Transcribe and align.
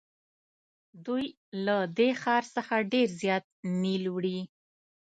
دوی 1.05 1.25
له 1.65 1.77
دې 1.97 2.09
ښار 2.21 2.43
څخه 2.55 2.75
ډېر 2.91 3.07
زیات 3.21 3.45
نیل 3.81 4.03
وړي. 4.15 4.39